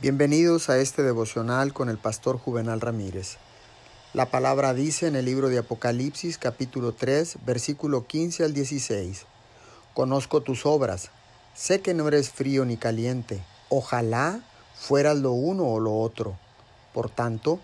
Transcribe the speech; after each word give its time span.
Bienvenidos 0.00 0.68
a 0.68 0.78
este 0.78 1.04
devocional 1.04 1.72
con 1.72 1.88
el 1.88 1.96
pastor 1.96 2.36
Juvenal 2.36 2.80
Ramírez. 2.80 3.36
La 4.14 4.32
palabra 4.32 4.74
dice 4.74 5.06
en 5.06 5.14
el 5.14 5.26
libro 5.26 5.48
de 5.48 5.58
Apocalipsis 5.58 6.38
capítulo 6.38 6.92
3 6.92 7.36
versículo 7.46 8.04
15 8.08 8.42
al 8.42 8.52
16. 8.52 9.26
Conozco 9.94 10.40
tus 10.40 10.66
obras, 10.66 11.10
sé 11.54 11.82
que 11.82 11.94
no 11.94 12.08
eres 12.08 12.30
frío 12.30 12.64
ni 12.64 12.78
caliente, 12.78 13.44
ojalá 13.68 14.40
fueras 14.74 15.18
lo 15.18 15.32
uno 15.32 15.66
o 15.66 15.78
lo 15.78 15.96
otro. 15.96 16.36
Por 16.92 17.08
tanto, 17.08 17.60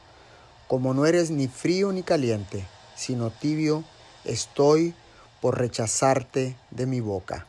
como 0.68 0.94
no 0.94 1.06
eres 1.06 1.30
ni 1.30 1.48
frío 1.48 1.90
ni 1.90 2.04
caliente, 2.04 2.64
sino 2.94 3.30
tibio, 3.30 3.82
estoy 4.24 4.94
por 5.40 5.58
rechazarte 5.58 6.56
de 6.70 6.86
mi 6.86 7.00
boca. 7.00 7.48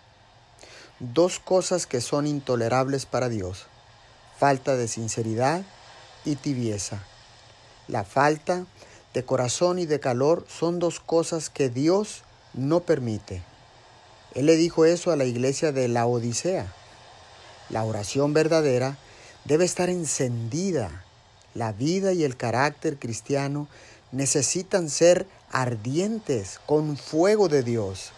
Dos 1.00 1.40
cosas 1.40 1.86
que 1.86 2.02
son 2.02 2.26
intolerables 2.26 3.06
para 3.06 3.30
Dios 3.30 3.68
falta 4.40 4.78
de 4.78 4.88
sinceridad 4.88 5.64
y 6.24 6.38
tibieza. 6.38 7.04
La 7.90 8.06
falta 8.06 8.66
de 9.14 9.26
corazón 9.26 9.80
y 9.80 9.86
de 9.86 10.00
calor 10.00 10.46
son 10.48 10.80
dos 10.80 11.02
cosas 11.02 11.50
que 11.50 11.70
Dios 11.70 12.24
no 12.54 12.80
permite. 12.80 13.44
Él 14.36 14.46
le 14.46 14.56
dijo 14.56 14.86
eso 14.86 15.12
a 15.12 15.18
la 15.18 15.26
iglesia 15.26 15.74
de 15.74 15.90
la 15.90 16.06
Odisea. 16.06 16.74
La 17.70 17.84
oración 17.84 18.34
verdadera 18.34 18.98
debe 19.44 19.66
estar 19.66 19.90
encendida. 19.90 21.04
La 21.54 21.74
vida 21.74 22.14
y 22.14 22.24
el 22.24 22.38
carácter 22.38 22.98
cristiano 22.98 23.68
necesitan 24.14 24.90
ser 24.90 25.28
ardientes 25.52 26.62
con 26.66 26.96
fuego 26.96 27.50
de 27.50 27.64
Dios. 27.64 28.12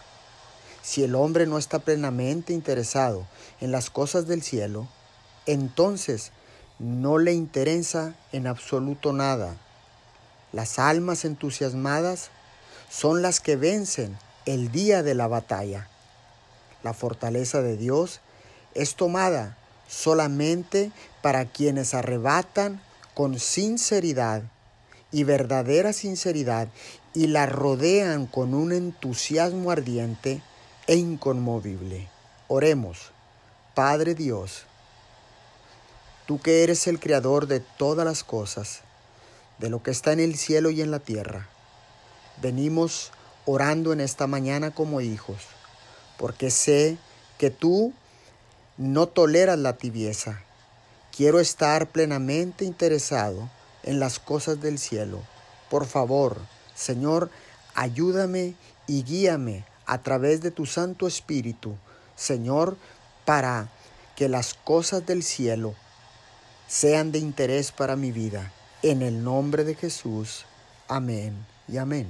Si 0.82 1.02
el 1.02 1.14
hombre 1.16 1.46
no 1.46 1.58
está 1.58 1.80
plenamente 1.80 2.52
interesado 2.52 3.26
en 3.60 3.72
las 3.72 3.90
cosas 3.90 4.26
del 4.26 4.42
cielo, 4.42 4.88
entonces 5.46 6.32
no 6.78 7.18
le 7.18 7.32
interesa 7.32 8.14
en 8.32 8.46
absoluto 8.46 9.12
nada. 9.12 9.56
Las 10.52 10.78
almas 10.78 11.24
entusiasmadas 11.24 12.30
son 12.90 13.22
las 13.22 13.40
que 13.40 13.56
vencen 13.56 14.18
el 14.46 14.70
día 14.72 15.02
de 15.02 15.14
la 15.14 15.28
batalla. 15.28 15.88
La 16.82 16.92
fortaleza 16.92 17.62
de 17.62 17.76
Dios 17.76 18.20
es 18.74 18.96
tomada 18.96 19.56
solamente 19.88 20.90
para 21.22 21.44
quienes 21.44 21.94
arrebatan 21.94 22.82
con 23.14 23.38
sinceridad 23.38 24.42
y 25.12 25.24
verdadera 25.24 25.92
sinceridad 25.92 26.68
y 27.14 27.26
la 27.26 27.46
rodean 27.46 28.26
con 28.26 28.54
un 28.54 28.72
entusiasmo 28.72 29.70
ardiente 29.70 30.42
e 30.86 30.96
inconmovible. 30.96 32.08
Oremos, 32.48 33.12
Padre 33.74 34.14
Dios, 34.14 34.64
tú 36.26 36.40
que 36.40 36.62
eres 36.62 36.86
el 36.86 37.00
creador 37.00 37.46
de 37.46 37.60
todas 37.60 38.04
las 38.04 38.24
cosas, 38.24 38.80
de 39.58 39.70
lo 39.70 39.82
que 39.82 39.90
está 39.90 40.12
en 40.12 40.20
el 40.20 40.36
cielo 40.36 40.70
y 40.70 40.80
en 40.80 40.90
la 40.90 40.98
tierra. 40.98 41.48
Venimos 42.40 43.12
orando 43.44 43.92
en 43.92 44.00
esta 44.00 44.26
mañana 44.26 44.70
como 44.70 45.00
hijos, 45.00 45.38
porque 46.18 46.50
sé 46.50 46.96
que 47.38 47.50
tú 47.50 47.92
no 48.76 49.08
toleras 49.08 49.58
la 49.58 49.76
tibieza. 49.76 50.42
Quiero 51.14 51.40
estar 51.40 51.90
plenamente 51.90 52.64
interesado 52.64 53.50
en 53.82 54.00
las 54.00 54.18
cosas 54.18 54.60
del 54.60 54.78
cielo. 54.78 55.20
Por 55.68 55.86
favor, 55.86 56.38
Señor, 56.74 57.30
ayúdame 57.74 58.54
y 58.86 59.02
guíame 59.02 59.64
a 59.86 60.02
través 60.02 60.40
de 60.40 60.50
tu 60.50 60.66
Santo 60.66 61.06
Espíritu, 61.06 61.76
Señor, 62.16 62.76
para 63.24 63.68
que 64.16 64.28
las 64.28 64.54
cosas 64.54 65.04
del 65.06 65.22
cielo 65.22 65.74
sean 66.72 67.12
de 67.12 67.18
interés 67.18 67.70
para 67.70 67.96
mi 67.96 68.12
vida. 68.12 68.50
En 68.82 69.02
el 69.02 69.22
nombre 69.22 69.62
de 69.62 69.74
Jesús. 69.74 70.46
Amén 70.88 71.34
y 71.68 71.76
amén. 71.76 72.08